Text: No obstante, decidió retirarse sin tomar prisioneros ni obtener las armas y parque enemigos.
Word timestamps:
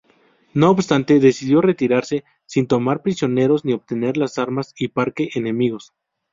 No 0.55 0.71
obstante, 0.71 1.19
decidió 1.19 1.61
retirarse 1.61 2.23
sin 2.47 2.65
tomar 2.65 3.03
prisioneros 3.03 3.65
ni 3.65 3.73
obtener 3.73 4.17
las 4.17 4.39
armas 4.39 4.73
y 4.75 4.87
parque 4.87 5.29
enemigos. 5.35 5.93